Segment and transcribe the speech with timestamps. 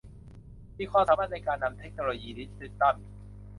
[0.77, 2.95] มีความสามารถในการนำเทคโนโลยีดิจิทัล